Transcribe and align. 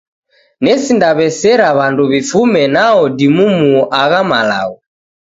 Nesindaw'esera 0.63 1.67
w'andu 1.77 2.03
w'ifume 2.09 2.61
nao 2.75 3.01
dimumuo 3.17 3.81
agha 4.01 4.21
malagho. 4.29 4.77